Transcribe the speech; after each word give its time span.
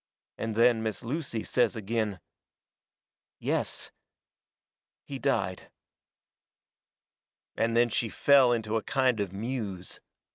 And 0.39 0.55
then 0.55 0.81
Miss 0.81 1.03
Lucy 1.03 1.43
says 1.43 1.75
agin: 1.77 2.19
"Yes 3.37 3.91
he 5.03 5.19
died." 5.19 5.69
And 7.55 7.77
then 7.77 7.89
she 7.89 8.09
fell 8.09 8.51
into 8.51 8.77
a 8.77 8.81
kind 8.81 9.19
of 9.19 9.29
a 9.31 9.35
muse. 9.35 9.99